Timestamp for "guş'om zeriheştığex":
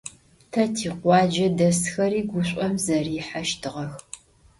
2.31-3.93